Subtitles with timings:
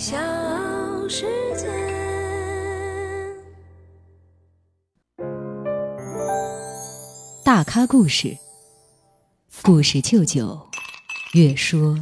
[0.00, 0.16] 小
[1.10, 1.68] 世界。
[7.44, 8.34] 大咖故事，
[9.62, 10.58] 故事舅舅，
[11.34, 11.98] 越说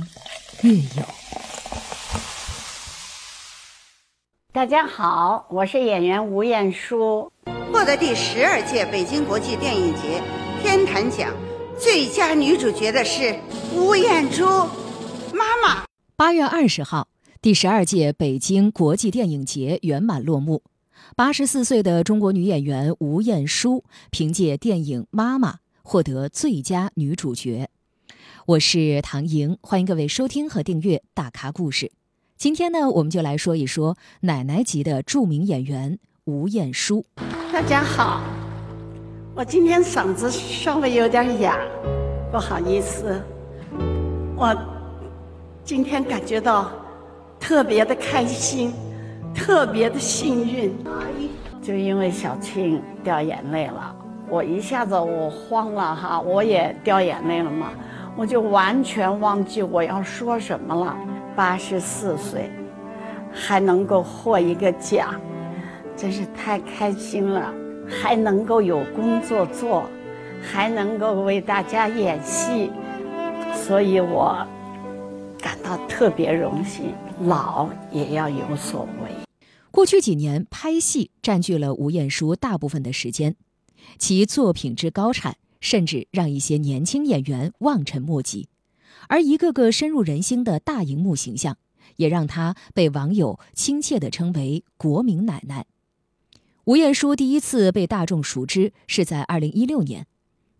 [0.62, 1.03] 越有。
[4.53, 7.28] 大家好，我是演员吴彦姝。
[7.72, 10.22] 获得第十二届北京国际电影节
[10.62, 11.35] 天坛奖
[11.76, 13.37] 最佳女主角的是
[13.74, 14.69] 吴彦姝
[15.35, 15.83] 妈妈。
[16.15, 17.08] 八月二十号，
[17.41, 20.65] 第十二届北京国际电影节圆满落幕。
[21.15, 25.52] 八十四岁的中国女演员吴彦姝凭借电影《妈妈》
[25.84, 27.70] 获得最佳女主角。
[28.45, 31.87] 我是唐莹，欢迎各位收听和订阅《大咖故事》。
[32.37, 37.05] 今天呢，我们就来说一说奶奶级的著名演员吴彦姝。
[37.52, 38.20] 大家好，
[39.37, 41.57] 我今天嗓子稍微有点哑，
[42.32, 43.23] 不好意思。
[44.34, 44.52] 我
[45.65, 46.73] 今天感觉到
[47.41, 48.73] 特别的开心，
[49.34, 50.74] 特别的幸运，
[51.62, 53.95] 就因为小庆掉眼泪了，
[54.29, 57.68] 我一下子我慌了哈，我也掉眼泪了嘛，
[58.16, 60.96] 我就完全忘记我要说什么了。
[61.37, 62.51] 八十四岁，
[63.32, 65.15] 还能够获一个奖。
[65.97, 67.53] 真是太开心了，
[67.89, 69.84] 还能够有工作做，
[70.43, 72.71] 还能够为大家演戏，
[73.55, 74.37] 所以我
[75.69, 76.95] 他特别荣幸。
[77.21, 79.11] 老也要有所为。
[79.71, 83.37] 过去几年，拍戏占据了吴彦姝大部分的时间，
[83.99, 88.49] 其作品之高产，甚至让一些年轻演员望尘莫及。
[89.09, 91.59] 而一个个深入人心的大荧幕形象，
[91.97, 95.67] 也让她被网友亲切地称为“国民奶奶”。
[96.65, 100.07] 吴彦姝第一次被大众熟知是在二零一六年，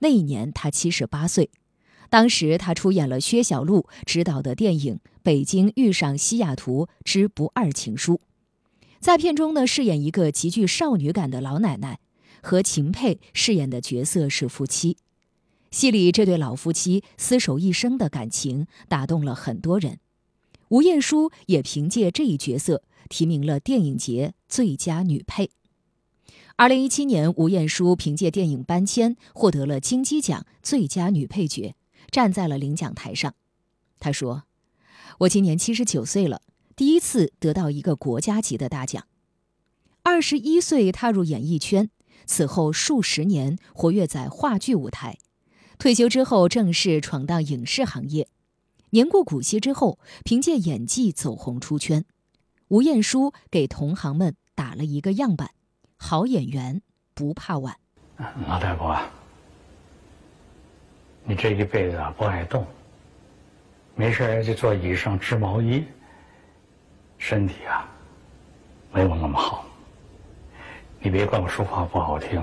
[0.01, 1.49] 那一年她七十八岁。
[2.11, 8.15] 当时她出演了薛晓路执导的电影《北京遇上西雅图之不二情书》，
[8.99, 11.99] 在片中呢饰演一个极具少女感的老奶奶，
[12.43, 14.97] 和秦沛饰演的角色是夫妻。
[15.71, 19.99] 戏里这对老夫妻厮守一生的感情打动了很多人，
[20.69, 25.51] 吴彦姝也凭借这一角色提名了电影节最佳女配。
[26.57, 31.75] 二零一七年，吴彦姝凭借电影《搬迁》获得了金鸡奖最佳女配角，
[32.11, 33.35] 站在了领奖台上。
[33.99, 34.45] 他说
[35.21, 36.43] ：“我今年七十九岁了，
[36.77, 39.07] 第一次得到一个国家级的大奖。
[40.03, 41.91] 二十一岁踏入演艺圈，
[42.27, 45.19] 此后数十年活跃在话剧舞台，
[45.79, 48.29] 退休之后正式闯荡影视行业。
[48.91, 52.05] 年过古稀之后，凭借演技走红出圈。
[52.69, 55.51] 吴彦姝给同行们打了一个样板。”
[56.01, 56.81] 好演员
[57.13, 57.77] 不怕晚。
[58.47, 58.97] 老太婆，
[61.29, 62.67] 你这一辈子啊不爱动，
[63.95, 65.85] 没事就坐椅上织毛衣，
[67.19, 67.87] 身体啊
[68.91, 69.63] 没我那么好。
[70.99, 72.43] 你别怪我说话不好听，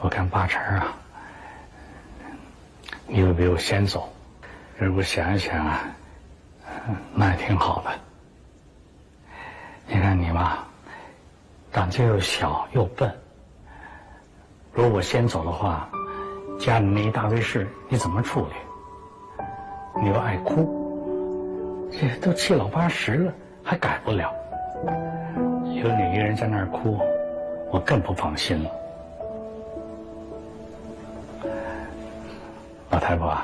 [0.00, 0.92] 我看八成啊，
[3.06, 4.12] 你会比我先走。
[4.76, 5.84] 如果想一想啊，
[7.14, 7.90] 那也挺好的。
[9.86, 10.64] 你看你嘛。
[11.70, 13.16] 胆子又小又笨。
[14.72, 15.88] 如果我先走的话，
[16.58, 18.52] 家里那一大堆事你怎么处理？
[20.02, 23.32] 你又爱哭，这都七老八十了
[23.62, 24.32] 还改不了。
[25.64, 26.98] 有你一个人在那儿哭，
[27.70, 28.70] 我更不放心了。
[32.90, 33.36] 老太婆，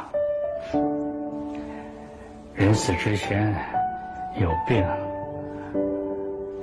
[2.55, 3.55] 人死之前
[4.41, 4.85] 有病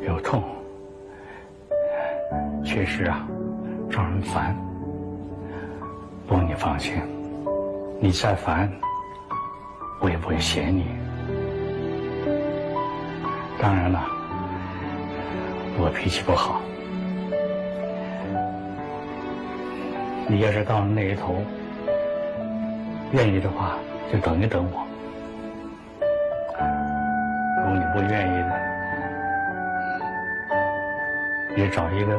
[0.05, 0.43] 有痛。
[2.63, 3.25] 确实啊，
[3.89, 4.55] 招人烦。
[6.31, 6.93] 不过你放心，
[7.99, 8.71] 你再烦，
[9.99, 10.85] 我也不会嫌你。
[13.59, 14.01] 当然了，
[15.77, 16.61] 我脾气不好。
[20.25, 21.35] 你要是到了那一头，
[23.11, 23.75] 愿意的话，
[24.09, 24.87] 就等一等我。
[27.57, 28.37] 如果你不愿意
[31.57, 32.17] 的，也找一个。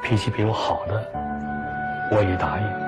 [0.00, 1.04] 脾气比我好的，
[2.12, 2.83] 我也答应。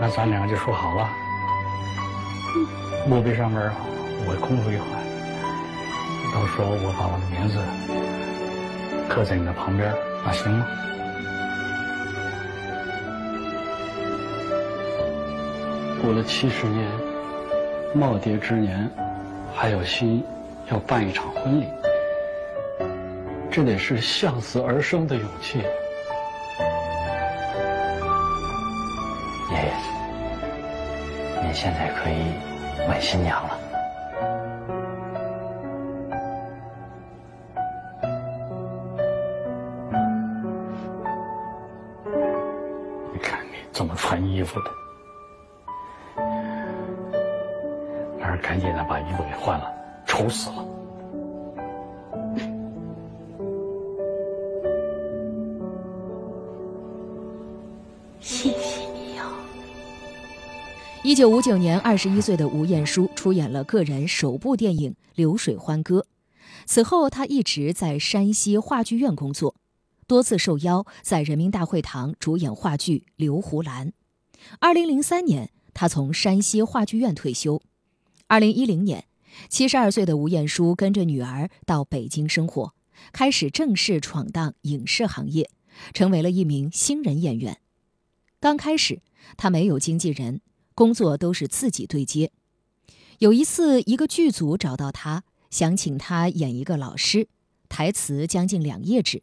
[0.00, 1.10] 那咱俩就说好了，
[3.08, 3.60] 墓碑上面
[4.26, 4.86] 我空出一块，
[6.32, 7.58] 到时候我把我的名字
[9.08, 9.92] 刻在你的旁边，
[10.24, 10.66] 那行吗？
[16.00, 16.88] 过了七十年，
[17.96, 18.88] 耄耋之年，
[19.52, 20.24] 还有心
[20.70, 21.66] 要办一场婚礼。
[23.50, 25.60] 这得是向死而生的勇气，
[31.48, 32.34] 你，现在可以
[32.86, 33.58] 吻新娘了。
[43.10, 44.70] 你看你怎么穿衣服的？
[48.20, 49.72] 还是赶紧的把衣服给换了，
[50.04, 50.62] 丑死了。
[61.08, 66.00] 一九五九年，二十一岁的吴彦姝出演了个人首部电影《流水欢歌》。
[66.66, 69.54] 此后，他一直在山西话剧院工作，
[70.06, 73.88] 多次受邀在人民大会堂主演话剧《刘胡兰》。
[74.58, 77.62] 二零零三年，他从山西话剧院退休。
[78.26, 79.06] 二零一零年，
[79.48, 82.74] 七十二岁的吴彦姝跟着女儿到北京生活，
[83.14, 85.48] 开始正式闯荡影视行业，
[85.94, 87.56] 成为了一名新人演员。
[88.38, 89.00] 刚开始，
[89.38, 90.42] 他没有经纪人，
[90.78, 92.30] 工作都是自己对接。
[93.18, 97.26] 有一次，一个剧组找到他，想请他演一个老师，
[97.68, 99.20] 台词将近两页纸。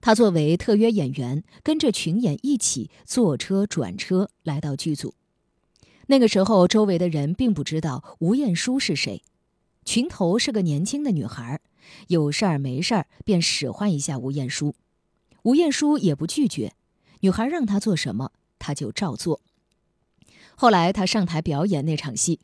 [0.00, 5.14] 他作为特约演员，跟着群演一起坐车转车来到剧组。
[6.06, 9.24] 那个时候，周围的人并不知道吴彦姝是谁，
[9.84, 11.60] 群头是个年轻的女孩，
[12.06, 14.72] 有事儿没事儿便使唤一下吴彦姝。
[15.42, 16.74] 吴彦姝也不拒绝，
[17.22, 18.30] 女孩让他做什么，
[18.60, 19.40] 他就照做。
[20.58, 22.40] 后来他上台表演那场戏，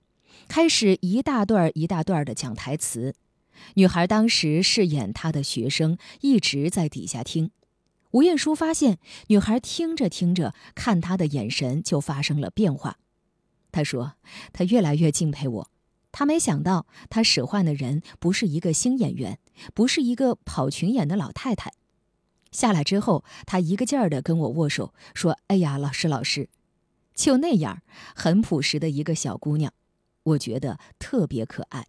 [0.47, 3.15] 开始一大段一大段的讲台词。
[3.75, 7.51] 女孩当时饰演他的学生，一直在底下听。
[8.11, 8.99] 吴彦姝发现
[9.29, 12.99] 女孩听着听着，看他的眼神就发生了变化。
[13.71, 14.15] 他说
[14.53, 15.71] ：“他越来越敬佩我。
[16.11, 19.39] 他没想到，他使唤的人不是一个新演员，
[19.73, 21.73] 不是一个跑群演的老太太。”
[22.53, 26.51] 下来之后，他一个劲儿的跟我握手，说：“哎呀，老师，老师。”
[27.15, 27.83] 就那样，
[28.15, 29.73] 很朴实的一个小姑娘，
[30.23, 31.87] 我觉得特别可爱。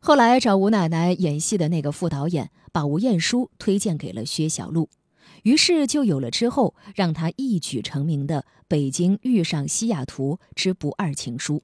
[0.00, 4.90] 后来找吴奶奶演戏的那个副导演，把吴彦姝推荐给了薛晓路，
[5.44, 11.56] 于是就有了之后让她一举成名的《北京遇上西雅图之不二情书》。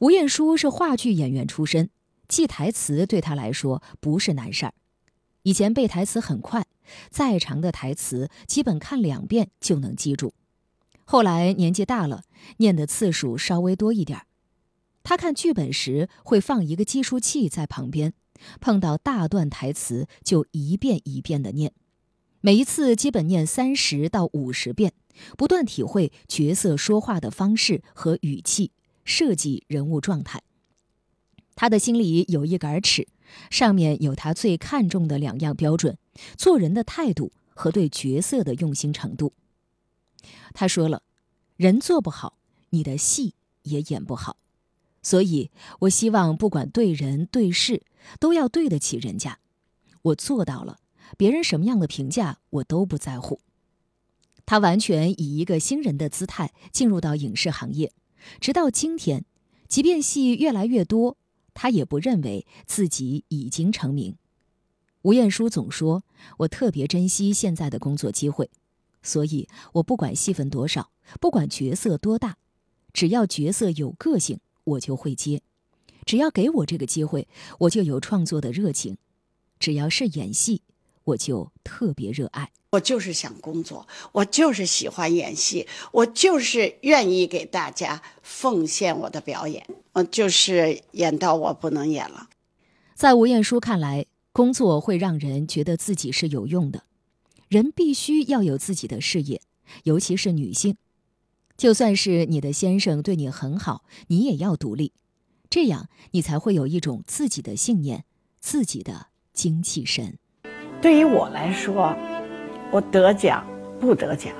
[0.00, 1.88] 吴彦姝是话剧演员出身，
[2.28, 4.74] 记台词对她来说不是难事儿。
[5.42, 6.66] 以前背台词很快，
[7.08, 10.34] 再长的台词基本看两遍就能记住。
[11.08, 12.24] 后来年纪大了，
[12.56, 14.26] 念的次数稍微多一点儿。
[15.04, 18.12] 他看剧本时会放一个计数器在旁边，
[18.60, 21.72] 碰到大段台词就一遍一遍的念，
[22.40, 24.94] 每一次基本念三十到五十遍，
[25.38, 28.72] 不断体会角色说话的方式和语气，
[29.04, 30.42] 设计人物状态。
[31.54, 33.06] 他的心里有一杆尺，
[33.48, 35.96] 上面有他最看重的两样标准：
[36.36, 39.32] 做人的态度和对角色的用心程度。
[40.54, 41.02] 他说了，
[41.56, 42.38] 人做不好，
[42.70, 44.36] 你的戏也演不好。
[45.02, 45.50] 所以，
[45.80, 47.84] 我希望不管对人对事，
[48.18, 49.38] 都要对得起人家。
[50.02, 50.78] 我做到了，
[51.16, 53.40] 别人什么样的评价我都不在乎。
[54.44, 57.92] 他完全以一个新人的姿态进入到影视行业，
[58.40, 59.24] 直到今天，
[59.68, 61.16] 即便戏越来越多，
[61.54, 64.16] 他也不认为自己已经成名。
[65.02, 66.02] 吴彦姝总说
[66.38, 68.50] ：“我特别珍惜现在的工作机会，
[69.06, 72.36] 所以我不管戏份多少，不管角色多大，
[72.92, 75.42] 只要角色有个性。”我就会接，
[76.04, 77.28] 只要给我这个机会，
[77.60, 78.96] 我就有创作的热情；
[79.60, 80.62] 只要是演戏，
[81.04, 82.50] 我就特别热爱。
[82.70, 92.28] 我就是想工作，我就是喜欢演戏，我就是愿意给大家奉献我的表演，我就是演到我不能演了。
[92.96, 96.82] 在吴彦姝看来，工作会让人觉得自己是有用的，
[97.48, 99.40] 人必须要有自己的事业，
[99.84, 100.76] 尤其是女性。
[101.56, 104.92] 就算是你的先生对你很好，你也要独立，
[105.48, 108.04] 这样你才会有一种自己的信念、
[108.40, 110.18] 自己的精气神。
[110.82, 111.96] 对于我来说，
[112.70, 113.46] 我得奖
[113.80, 114.34] 不得奖，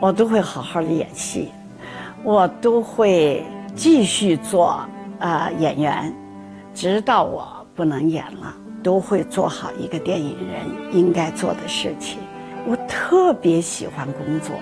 [0.00, 1.48] 我都会好好的演戏，
[2.22, 4.66] 我都会继续做
[5.18, 6.14] 啊、呃、演员，
[6.72, 12.18] 直到我不能演了，都会做好一个电影人应该做的事情。
[12.66, 14.56] 我特别喜欢工作。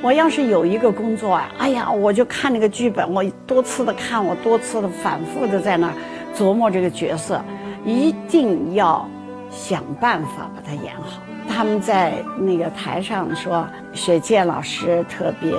[0.00, 5.92] 我要是有一个工作啊，哎呀，我就看那个剧本，我多次的看，我多次的反复的在那
[6.36, 7.42] 琢磨这个角色，
[7.84, 9.08] 一定要
[9.50, 11.20] 想办法把它演好。
[11.48, 15.50] 他们在那个台上说，雪健老师特别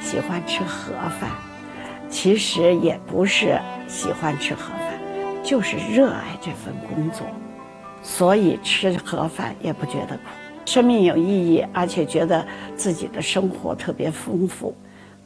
[0.00, 1.28] 喜欢吃盒饭，
[2.08, 4.98] 其实也不是喜欢吃盒饭，
[5.42, 7.26] 就是热爱这份工作，
[8.02, 10.45] 所以吃盒饭也不觉得苦。
[10.66, 12.44] 生命有意义，而且觉得
[12.76, 14.74] 自己的生活特别丰富，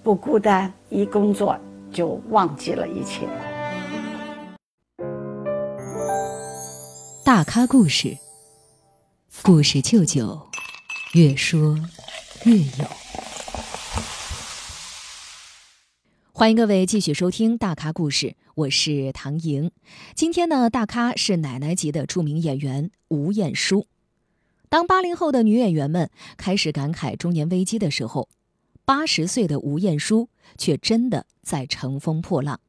[0.02, 0.70] 不孤单。
[0.90, 1.58] 一工作
[1.90, 3.26] 就忘记了一切。
[7.24, 8.18] 大咖故事，
[9.42, 10.38] 故事舅舅，
[11.14, 11.78] 越说
[12.44, 12.84] 越有。
[16.32, 19.70] 欢迎各位继续收听大咖故事，我是唐莹。
[20.14, 23.86] 今天呢，大咖是奶奶级的著名演员吴彦姝。
[24.70, 28.28] 当八零后的女演员们开始感慨中年危机的时候，
[28.84, 32.60] 八十岁的吴彦姝却真的在乘风破浪。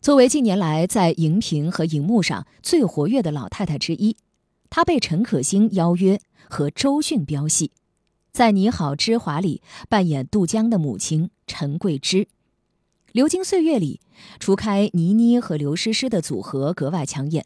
[0.00, 4.16] 作为近年来在荧屏和荧幕上最活跃的老太太之一，
[4.70, 7.70] 她被陈可辛邀约和周迅飙戏，
[8.32, 9.60] 在《你好，之华》里
[9.90, 12.28] 扮演杜江的母亲陈桂芝。
[13.12, 14.00] 流金岁月里，
[14.38, 17.44] 除开倪妮和刘诗诗的组合格外抢眼，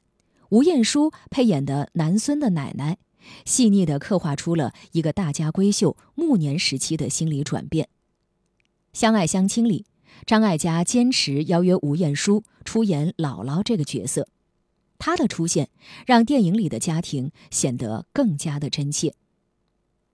[0.50, 2.98] 吴彦姝配演的南孙的奶奶，
[3.44, 7.86] 细腻地刻画出了一个大家闺秀暮年时期的心理转变。
[8.92, 9.86] 《相爱相亲》里，
[10.26, 14.28] 张艾嘉坚持邀约吴彦姝出演姥姥这个角色，
[14.98, 15.70] 她的出现
[16.06, 19.14] 让电影里的家庭显得更加的真切。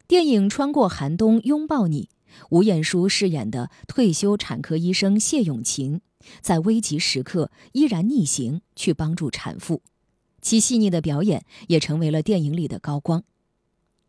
[0.06, 2.08] 电影《穿过寒冬拥抱你》。
[2.50, 6.00] 吴彦姝饰演的退休产科医生谢永琴，
[6.40, 9.82] 在危急时刻依然逆行去帮助产妇，
[10.40, 13.24] 其细腻的表演也成为了电影里的高光。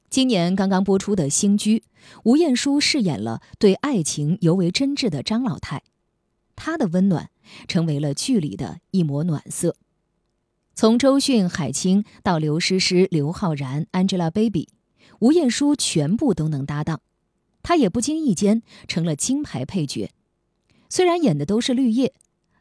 [0.09, 1.83] 今年刚刚播出的新剧，
[2.25, 5.83] 吴彦姝饰演了对爱情尤为真挚的张老太，
[6.55, 7.29] 她的温暖
[7.67, 9.77] 成为了剧里的一抹暖色。
[10.73, 14.67] 从周迅、海清到刘诗诗、刘昊然、Angelababy，
[15.19, 17.01] 吴彦姝全部都能搭档。
[17.63, 20.11] 她也不经意间成了金牌配角，
[20.89, 22.13] 虽然演的都是绿叶，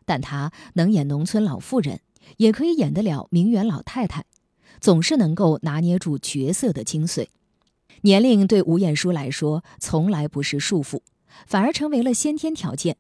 [0.05, 2.01] 但她能演农村老妇人，
[2.37, 4.25] 也可以演得了名媛老太太，
[4.81, 7.29] 总是能够拿捏住角色的精髓。
[8.03, 11.01] 年龄对吴彦姝来说从来不是束缚，
[11.47, 12.97] 反而成为了先天条件。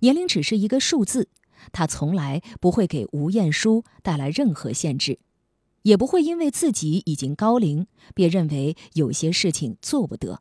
[0.00, 1.28] 年龄只是一个数字，
[1.72, 5.18] 她从来不会给吴彦姝带来任何限制，
[5.82, 10.40] 也不会因为自己已经高龄，便认为有些事情做不得。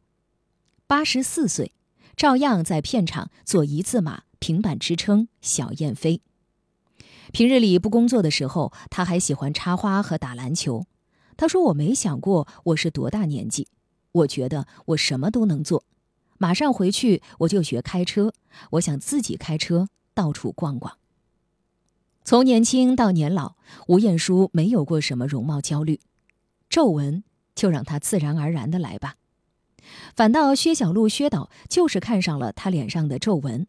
[0.88, 1.74] 八十四岁，
[2.18, 6.22] 照样在片场做一字马、平板支撑、小燕飞。
[7.32, 10.86] 平日里不工作的时候，他还喜欢插花和打篮球。
[11.38, 13.68] 他说：“我没想过我是多大年纪，
[14.12, 15.84] 我觉得我什么都能做。
[16.38, 18.34] 马上回去我就学开车，
[18.72, 20.98] 我想自己开车到处逛逛。”
[22.24, 23.56] 从年轻到年老，
[23.88, 26.00] 吴彦姝没有过什么容貌焦虑，
[26.70, 27.24] 皱纹
[27.56, 29.16] 就让它自然而然的来吧。
[30.16, 33.68] 反倒薛晓路薛导就是看上了他脸上的皱纹，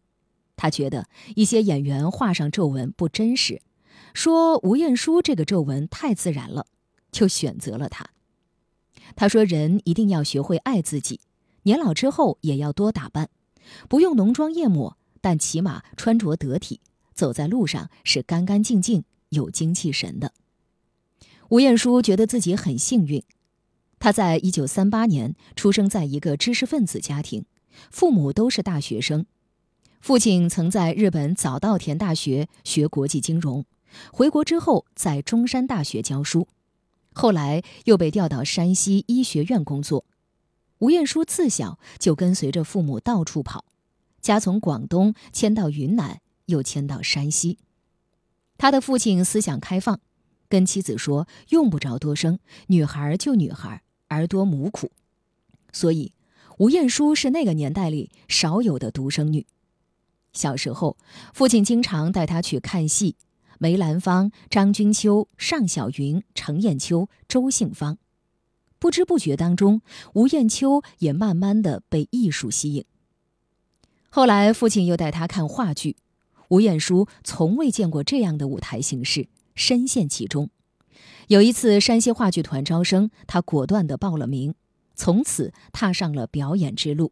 [0.55, 3.61] 他觉得一些演员画上皱纹不真实，
[4.13, 6.67] 说吴彦姝这个皱纹太自然了，
[7.11, 8.09] 就选择了她。
[9.15, 11.19] 他说：“人一定要学会爱自己，
[11.63, 13.29] 年老之后也要多打扮，
[13.87, 16.81] 不用浓妆艳抹，但起码穿着得体，
[17.13, 20.33] 走在路上是干干净净、有精气神的。”
[21.49, 23.23] 吴彦姝觉得自己很幸运。
[23.99, 27.45] 他在一九三八年出生在一个知识分子家庭，
[27.91, 29.25] 父母都是大学生。
[30.01, 33.65] 父亲曾在日本早稻田大学学国际金融，
[34.11, 36.47] 回国之后在中山大学教书，
[37.13, 40.05] 后来又被调到山西医学院工作。
[40.79, 43.65] 吴彦姝自小就跟随着父母到处跑，
[44.21, 47.57] 家从广东迁到云南，又迁到山西。
[48.57, 49.99] 他的父亲思想开放，
[50.47, 53.81] 跟妻子说用不着多生，女孩就女孩。
[54.07, 54.91] 儿多母苦，
[55.73, 56.13] 所以
[56.59, 59.47] 吴彦姝是那个年代里少有的独生女。
[60.35, 60.97] 小时候，
[61.33, 63.15] 父亲经常带她去看戏，
[63.57, 67.97] 梅兰芳、张君秋、尚小云、程砚秋、周信芳。
[68.77, 69.81] 不知不觉当中，
[70.13, 72.85] 吴艳秋也慢慢的被艺术吸引。
[74.09, 75.95] 后来，父亲又带她看话剧，
[76.49, 80.49] 吴艳姝从未见过这样的舞台形式，深陷其中。
[81.29, 84.53] 有一次，山西话剧团招生，他果断地报了名，
[84.93, 87.11] 从此踏上了表演之路。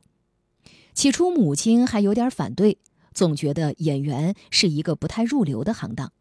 [0.94, 2.77] 起初，母亲还有点反对，
[3.13, 6.12] 总觉得演员是一个不太入流的行当。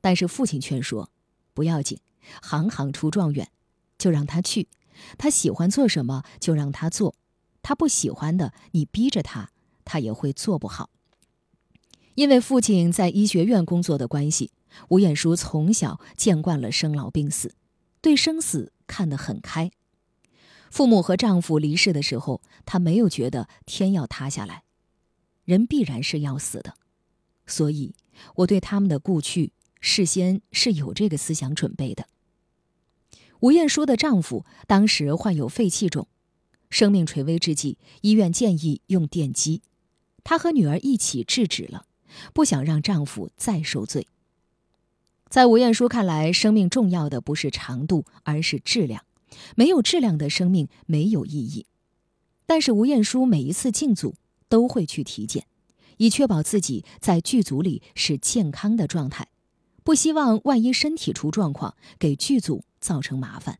[0.00, 1.10] 但是父亲劝说
[1.54, 1.98] ：“不要紧，
[2.40, 3.50] 行行出状元，
[3.98, 4.68] 就让他去。
[5.16, 7.14] 他喜欢做什么就让他做，
[7.62, 9.50] 他不喜欢的，你逼着他，
[9.84, 10.90] 他也会做不好。”
[12.14, 14.50] 因为父亲在医学院工作的关系。
[14.90, 17.54] 吴彦姝从小见惯了生老病死，
[18.02, 19.70] 对生死看得很开。
[20.70, 24.64] 父母和丈夫离世的时候，她没有觉得天要塌下来，
[25.48, 26.74] 人必然是要死的，
[27.46, 27.94] 所以
[28.34, 29.50] 我对他们的故去
[29.80, 32.06] 事先是有这个思想准备的。
[33.40, 36.06] 吴彦姝的丈夫当时患有肺气肿，
[36.68, 39.62] 生命垂危之际，医院建议用电击，
[40.22, 41.86] 她和女儿一起制止了。
[42.34, 44.06] 不想让丈夫再受罪。
[45.30, 49.02] 在吴彦姝看来，生命重要的不是长度，而是质量。
[49.56, 51.64] 没有质量的生命没有意义。
[52.44, 54.14] 但是吴彦姝每一次进组
[54.48, 55.44] 都会去体检，
[55.96, 59.28] 以确保自己在剧组里是健康的状态，
[59.84, 63.58] 不希望万一身体出状况给剧组造成麻烦。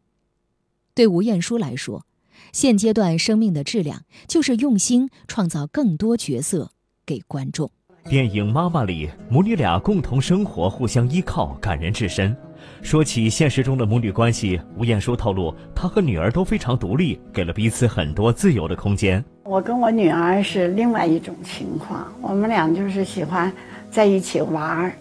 [0.95, 2.05] 对吴彦姝来说，
[2.53, 6.73] 现阶段生命的质量就是用心创造更多角色
[7.05, 7.71] 给观众。
[8.09, 12.35] 电影《妈妈》里，母女俩共同生活，互相依靠，感人至深。
[12.81, 19.23] 说起现实中的母女关系，吴彦姝透露，她和女儿都非常独立，给了彼此很多自由的空间。
[19.49, 23.51] 我跟我女儿是另外一种情况，我们俩就是喜欢
[23.91, 24.93] 在一起玩儿，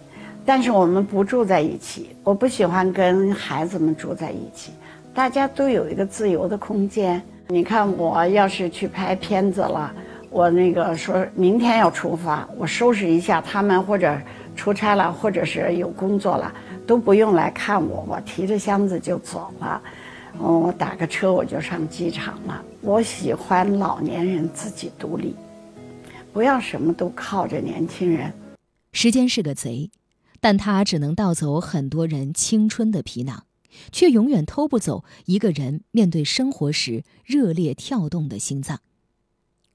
[0.42, 2.16] 但是我们不住在一起。
[2.24, 4.72] 我不喜欢跟孩子们住在一起，
[5.12, 7.20] 大家都有一个自由的空间。
[7.48, 9.92] 你看，我要是去拍片子了。
[10.30, 14.16] 我那个说明天要出发，我收拾一下他们，或者
[14.56, 16.50] 出差了，或者是有工作了，
[16.86, 19.78] 都不用来看我，我提着箱子就走了。
[20.36, 22.64] 我打个车我就上机场了。
[22.80, 25.34] 我喜欢老年人自己独立，
[26.32, 28.32] 不要什么都靠着年轻人。
[28.92, 29.90] 时间是个贼，
[30.40, 33.44] 但它只能盗走很多人青春的皮囊，
[33.92, 38.80] 却永远偷不走一个人面对生活时热烈跳动的心脏。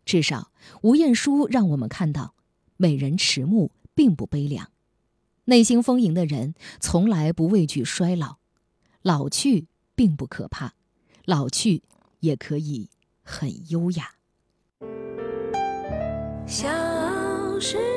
[0.06, 2.34] 至少，吴彦姝让我们看到，
[2.78, 4.70] 美人迟暮并不悲凉，
[5.46, 8.38] 内心丰盈的人从来不畏惧衰老，
[9.02, 10.74] 老去并不可怕，
[11.26, 11.84] 老去
[12.20, 12.90] 也可以
[13.24, 14.16] 很优雅。
[16.48, 16.68] 小
[17.60, 17.93] 时。